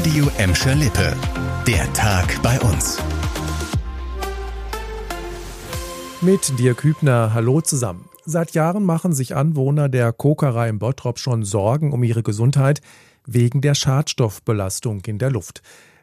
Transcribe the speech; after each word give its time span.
Radio 0.00 0.30
Emscher 0.38 0.74
Lippe. 0.76 1.14
Der 1.66 1.92
Tag 1.92 2.40
bei 2.42 2.58
uns. 2.60 2.96
Mit 6.22 6.58
dir 6.58 6.72
Kübner, 6.72 7.34
hallo 7.34 7.60
zusammen. 7.60 8.08
Seit 8.24 8.52
Jahren 8.52 8.82
machen 8.82 9.12
sich 9.12 9.36
Anwohner 9.36 9.90
der 9.90 10.14
Kokerei 10.14 10.70
im 10.70 10.78
Bottrop 10.78 11.18
schon 11.18 11.44
Sorgen 11.44 11.92
um 11.92 12.02
ihre 12.02 12.22
Gesundheit 12.22 12.80
wegen 13.26 13.60
der 13.60 13.74
Schadstoffbelastung 13.74 15.02
in 15.04 15.18
der 15.18 15.30
Luft. 15.30 15.60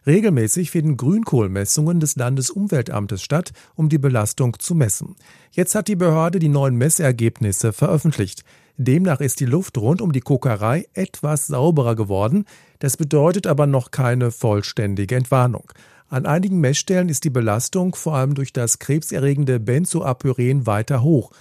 Regelmäßig 0.08 0.72
finden 0.72 0.96
Grünkohlmessungen 0.96 2.00
des 2.00 2.16
Landesumweltamtes 2.16 3.22
statt, 3.22 3.52
um 3.76 3.90
die 3.90 3.98
Belastung 3.98 4.58
zu 4.58 4.74
messen. 4.74 5.18
Jetzt 5.52 5.76
hat 5.76 5.90
die 5.90 5.98
Behörde 5.98 6.40
die 6.40 6.48
neuen 6.48 6.76
Messergebnisse 6.78 7.74
veröffentlicht. 7.74 8.46
Demnach 8.78 9.20
ist 9.20 9.42
die 9.42 9.46
Luft 9.46 9.78
rund 9.78 10.02
um 10.02 10.14
die 10.14 10.22
Kokerei 10.22 10.88
etwas 10.94 11.48
sauberer 11.48 11.96
geworden. 11.96 12.46
Das 12.80 12.96
bedeutet 12.96 13.48
aber 13.48 13.68
noch 13.68 13.92
keine 13.92 14.32
vollständige 14.32 15.16
Entwarnung. 15.16 15.74
An 16.08 16.26
einigen 16.26 16.62
Messstellen 16.62 17.10
ist 17.10 17.26
die 17.26 17.30
Belastung 17.30 17.94
vor 17.94 18.16
allem 18.16 18.34
durch 18.34 18.54
das 18.54 18.80
krebserregende 18.80 19.60
Benzoapyren 19.60 20.66
weiter 20.66 21.04
hoch. 21.04 21.32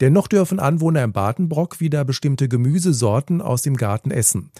Dennoch 0.00 0.28
dürfen 0.28 0.58
Anwohner 0.58 1.02
im 1.02 1.12
Badenbrock 1.12 1.80
wieder 1.80 2.04
bestimmte 2.06 2.48
Gemüsesorten 2.48 3.42
aus 3.42 3.60
dem 3.60 3.76
Garten 3.76 4.10
essen. 4.10 4.50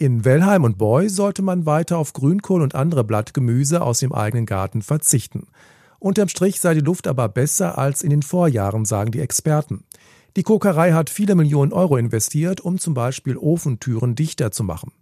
In 0.00 0.24
Wellheim 0.24 0.62
und 0.62 0.78
Boy 0.78 1.08
sollte 1.08 1.42
man 1.42 1.66
weiter 1.66 1.98
auf 1.98 2.12
Grünkohl 2.12 2.62
und 2.62 2.76
andere 2.76 3.02
Blattgemüse 3.02 3.82
aus 3.82 3.98
dem 3.98 4.12
eigenen 4.12 4.46
Garten 4.46 4.80
verzichten. 4.80 5.48
Unterm 5.98 6.28
Strich 6.28 6.60
sei 6.60 6.74
die 6.74 6.80
Luft 6.80 7.08
aber 7.08 7.28
besser 7.28 7.78
als 7.78 8.04
in 8.04 8.10
den 8.10 8.22
Vorjahren, 8.22 8.84
sagen 8.84 9.10
die 9.10 9.18
Experten. 9.18 9.82
Die 10.36 10.44
Kokerei 10.44 10.92
hat 10.92 11.10
viele 11.10 11.34
Millionen 11.34 11.72
Euro 11.72 11.96
investiert, 11.96 12.60
um 12.60 12.78
zum 12.78 12.94
Beispiel 12.94 13.36
Ofentüren 13.36 14.14
dichter 14.14 14.52
zu 14.52 14.62
machen. 14.62 14.92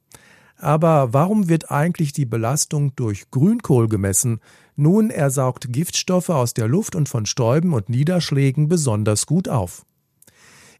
Aber 0.57 1.13
warum 1.13 1.51
wird 1.51 1.71
eigentlich 1.71 2.15
die 2.15 2.25
Belastung 2.25 2.97
durch 2.97 3.31
Grünkohl 3.31 3.89
gemessen? 3.89 4.41
Nun, 4.77 5.11
er 5.11 5.29
saugt 5.29 5.71
Giftstoffe 5.71 6.31
aus 6.31 6.55
der 6.55 6.69
Luft 6.69 6.95
und 6.95 7.11
von 7.11 7.27
Stäuben 7.27 7.75
und 7.75 7.91
Niederschlägen 7.91 8.71
besonders 8.71 9.27
gut 9.27 9.47
auf. 9.51 9.85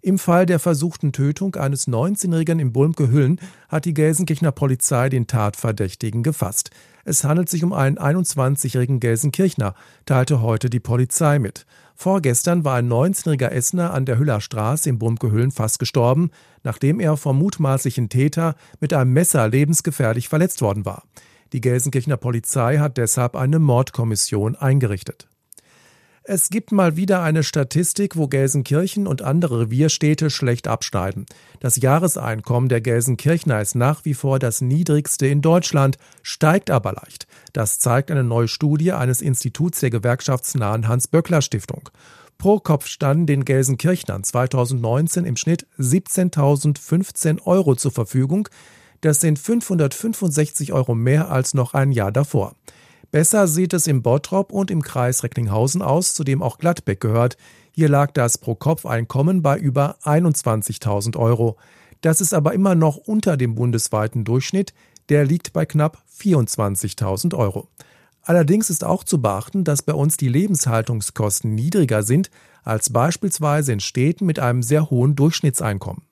Im 0.03 0.19
Fall 0.19 0.47
der 0.47 0.59
versuchten 0.59 1.13
Tötung 1.13 1.57
eines 1.57 1.89
19-Jährigen 1.89 2.59
im 2.59 2.73
Bulmke-Hüllen 2.73 3.41
hat 3.69 3.85
die 3.85 3.95
Gelsenkirchener 3.95 4.53
Polizei 4.53 5.09
den 5.09 5.27
Tatverdächtigen 5.27 6.23
gefasst. 6.23 6.71
Es 7.05 7.25
handelt 7.25 7.49
sich 7.49 7.65
um 7.65 7.73
einen 7.73 7.99
21-jährigen 7.99 9.01
Gelsenkirchner, 9.01 9.75
teilte 10.05 10.43
heute 10.43 10.71
die 10.71 10.81
Polizei 10.81 11.39
mit. 11.39 11.67
Vorgestern 11.95 12.65
war 12.65 12.77
ein 12.77 12.93
19-jähriger 12.93 13.51
Essener 13.51 13.95
an 13.95 14.05
der 14.05 14.19
Hüller 14.19 14.41
Straße 14.41 14.89
im 14.89 14.99
Brumke-Hüllen 14.99 15.51
fast 15.51 15.79
gestorben, 15.79 16.31
nachdem 16.63 17.01
er 17.01 17.17
vom 17.17 17.39
mutmaßlichen 17.39 18.09
Täter 18.09 18.55
mit 18.81 18.93
einem 18.93 19.13
Messer 19.13 19.49
lebensgefährlich 19.49 20.29
verletzt 20.29 20.61
worden 20.61 20.85
war. 20.85 21.05
Die 21.53 21.61
Gelsenkirchener 21.61 22.17
Polizei 22.17 22.79
hat 22.79 22.99
deshalb 22.99 23.35
eine 23.35 23.59
Mordkommission 23.59 24.57
eingerichtet. 24.57 25.29
Es 26.29 26.51
gibt 26.51 26.73
mal 26.73 26.97
wieder 26.97 27.23
eine 27.23 27.45
Statistik, 27.45 28.17
wo 28.17 28.27
Gelsenkirchen 28.27 29.07
und 29.07 29.23
andere 29.23 29.61
Revierstädte 29.61 30.29
schlecht 30.29 30.67
abschneiden. 30.67 31.25
Das 31.61 31.77
Jahreseinkommen 31.77 32.69
der 32.69 32.81
Gelsenkirchner 32.81 33.61
ist 33.61 33.77
nach 33.77 34.05
wie 34.05 34.15
vor 34.15 34.41
das 34.41 34.61
niedrigste 34.61 35.29
in 35.29 35.41
Deutschland, 35.41 35.99
steigt 36.25 36.73
aber 36.73 36.95
leicht. 36.95 37.29
Das 37.53 37.79
zeigt 37.79 38.11
eine 38.11 38.25
neue 38.25 38.49
Studie 38.49 38.91
eines 38.91 39.23
Instituts 39.23 39.79
der 39.79 39.91
gewerkschaftsnahen 39.91 40.89
Hans-Böckler-Stiftung. 40.89 41.91
Pro 42.39 42.59
Kopf 42.59 42.89
standen 42.89 43.27
den 43.27 43.45
Gelsenkirchnern 43.45 44.25
2019 44.25 45.25
im 45.27 45.37
Schnitt 45.37 45.69
17.015 45.79 47.43
Euro 47.45 47.77
zur 47.77 47.93
Verfügung. 47.93 48.49
Das 49.01 49.21
sind 49.21 49.39
565 49.39 50.73
Euro 50.73 50.97
mehr 50.97 51.31
als 51.31 51.55
noch 51.55 51.75
ein 51.75 51.93
Jahr 51.93 52.11
davor. 52.11 52.57
Besser 53.17 53.49
sieht 53.49 53.73
es 53.73 53.87
im 53.87 54.03
Bottrop 54.03 54.53
und 54.53 54.71
im 54.71 54.83
Kreis 54.83 55.23
Recklinghausen 55.23 55.81
aus, 55.81 56.13
zu 56.13 56.23
dem 56.23 56.43
auch 56.43 56.59
Gladbeck 56.59 57.01
gehört. 57.01 57.39
Hier 57.73 57.89
lag 57.89 58.11
das 58.13 58.37
Pro-Kopf-Einkommen 58.37 59.41
bei 59.41 59.57
über 59.57 59.97
21.000 60.03 61.17
Euro. 61.17 61.57
Das 62.03 62.21
ist 62.21 62.35
aber 62.35 62.53
immer 62.53 62.75
noch 62.75 62.99
unter 62.99 63.39
dem 63.39 63.55
bundesweiten 63.55 64.27
Durchschnitt, 64.27 64.75
der 65.09 65.25
liegt 65.25 65.55
bei 65.55 65.65
knapp 65.65 66.05
24.000 66.15 67.35
Euro. 67.35 67.69
Allerdings 68.21 68.69
ist 68.69 68.85
auch 68.85 69.03
zu 69.03 69.23
beachten, 69.23 69.65
dass 69.65 69.81
bei 69.81 69.95
uns 69.95 70.19
die 70.19 70.29
Lebenshaltungskosten 70.29 71.55
niedriger 71.55 72.03
sind 72.03 72.31
als 72.65 72.91
beispielsweise 72.91 73.73
in 73.73 73.81
Städten 73.81 74.27
mit 74.27 74.41
einem 74.41 74.63
sehr 74.63 74.91
hohen 74.91 75.17
Durchschnittseinkommen. 75.17 76.03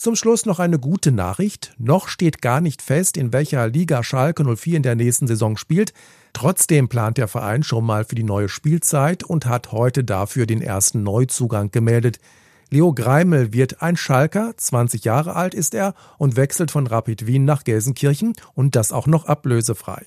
Zum 0.00 0.16
Schluss 0.16 0.46
noch 0.46 0.60
eine 0.60 0.78
gute 0.78 1.12
Nachricht. 1.12 1.74
Noch 1.76 2.08
steht 2.08 2.40
gar 2.40 2.62
nicht 2.62 2.80
fest, 2.80 3.18
in 3.18 3.34
welcher 3.34 3.68
Liga 3.68 4.02
Schalke 4.02 4.42
04 4.56 4.78
in 4.78 4.82
der 4.82 4.94
nächsten 4.94 5.26
Saison 5.26 5.58
spielt. 5.58 5.92
Trotzdem 6.32 6.88
plant 6.88 7.18
der 7.18 7.28
Verein 7.28 7.62
schon 7.62 7.84
mal 7.84 8.06
für 8.06 8.14
die 8.14 8.22
neue 8.22 8.48
Spielzeit 8.48 9.24
und 9.24 9.44
hat 9.44 9.72
heute 9.72 10.02
dafür 10.02 10.46
den 10.46 10.62
ersten 10.62 11.02
Neuzugang 11.02 11.70
gemeldet. 11.70 12.18
Leo 12.70 12.94
Greimel 12.94 13.52
wird 13.52 13.82
ein 13.82 13.98
Schalker, 13.98 14.54
20 14.56 15.04
Jahre 15.04 15.36
alt 15.36 15.52
ist 15.52 15.74
er 15.74 15.92
und 16.16 16.34
wechselt 16.34 16.70
von 16.70 16.86
Rapid 16.86 17.26
Wien 17.26 17.44
nach 17.44 17.62
Gelsenkirchen 17.62 18.32
und 18.54 18.76
das 18.76 18.92
auch 18.92 19.06
noch 19.06 19.26
ablösefrei. 19.26 20.06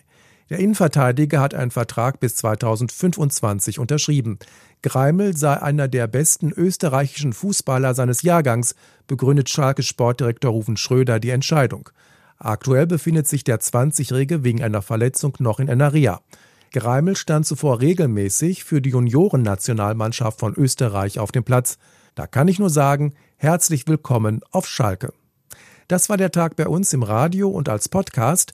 Der 0.53 0.59
Innenverteidiger 0.59 1.41
hat 1.41 1.55
einen 1.55 1.71
Vertrag 1.71 2.19
bis 2.19 2.35
2025 2.35 3.79
unterschrieben. 3.79 4.37
Greimel 4.83 5.35
sei 5.35 5.59
einer 5.59 5.87
der 5.87 6.05
besten 6.05 6.51
österreichischen 6.51 7.33
Fußballer 7.33 7.95
seines 7.95 8.21
Jahrgangs, 8.21 8.75
begründet 9.07 9.49
Schalke 9.49 9.81
Sportdirektor 9.81 10.51
Rufen 10.51 10.77
Schröder 10.77 11.19
die 11.19 11.31
Entscheidung. 11.31 11.89
Aktuell 12.37 12.85
befindet 12.85 13.27
sich 13.27 13.43
der 13.43 13.61
20-Jährige 13.61 14.43
wegen 14.43 14.61
einer 14.61 14.83
Verletzung 14.83 15.33
noch 15.39 15.59
in 15.59 15.71
einer 15.71 15.91
Reha. 15.91 16.21
Greimel 16.71 17.15
stand 17.15 17.47
zuvor 17.47 17.81
regelmäßig 17.81 18.63
für 18.63 18.79
die 18.79 18.91
Juniorennationalmannschaft 18.91 20.39
von 20.39 20.53
Österreich 20.53 21.17
auf 21.17 21.31
dem 21.31 21.43
Platz. 21.43 21.79
Da 22.13 22.27
kann 22.27 22.47
ich 22.47 22.59
nur 22.59 22.69
sagen, 22.69 23.15
herzlich 23.37 23.87
willkommen 23.87 24.41
auf 24.51 24.67
Schalke. 24.67 25.13
Das 25.87 26.09
war 26.09 26.17
der 26.17 26.31
Tag 26.31 26.55
bei 26.55 26.67
uns 26.67 26.93
im 26.93 27.01
Radio 27.01 27.49
und 27.49 27.69
als 27.69 27.89
Podcast. 27.89 28.53